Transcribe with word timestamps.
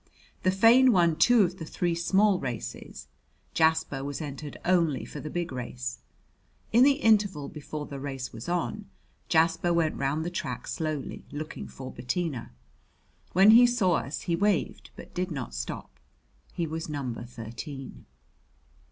The 0.41 0.49
Fein 0.49 0.91
won 0.91 1.15
two 1.15 1.43
of 1.43 1.59
the 1.59 1.63
three 1.63 1.93
small 1.93 2.39
races. 2.39 3.07
Jasper 3.53 4.03
was 4.03 4.19
entered 4.19 4.57
only 4.65 5.05
for 5.05 5.19
the 5.19 5.29
big 5.29 5.51
race. 5.51 5.99
In 6.73 6.83
the 6.83 6.93
interval 6.93 7.49
before 7.49 7.85
the 7.85 7.99
race 7.99 8.33
was 8.33 8.49
on, 8.49 8.85
Jasper 9.29 9.71
went 9.71 9.95
round 9.95 10.25
the 10.25 10.31
track 10.31 10.65
slowly, 10.67 11.23
looking 11.31 11.67
for 11.67 11.91
Bettina. 11.91 12.51
When 13.33 13.51
he 13.51 13.67
saw 13.67 13.97
us 13.97 14.21
he 14.21 14.35
waved, 14.35 14.89
but 14.95 15.13
did 15.13 15.29
not 15.29 15.53
stop. 15.53 15.91
He 16.51 16.65
was 16.65 16.89
number 16.89 17.23
thirteen. 17.23 18.07